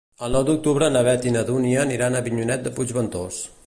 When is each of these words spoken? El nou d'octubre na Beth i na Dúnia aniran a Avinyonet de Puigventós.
El 0.27 0.31
nou 0.35 0.45
d'octubre 0.47 0.89
na 0.95 1.03
Beth 1.09 1.29
i 1.29 1.35
na 1.37 1.45
Dúnia 1.51 1.85
aniran 1.87 2.19
a 2.21 2.25
Avinyonet 2.25 2.69
de 2.69 2.77
Puigventós. 2.81 3.45